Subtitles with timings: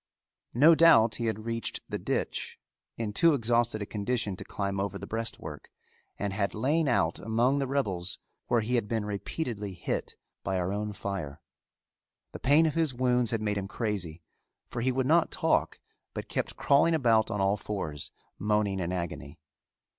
[0.55, 2.57] No doubt he had reached the ditch
[2.97, 5.69] in too exhausted a condition to climb over the breastwork
[6.17, 8.17] and had lain out among the rebels
[8.47, 11.39] where he had been repeatedly hit by our own fire.
[12.31, 14.23] The pain of his wounds had made him crazy,
[14.67, 15.79] for he would not talk,
[16.15, 18.09] but kept crawling about on all fours
[18.39, 19.37] moaning in agony.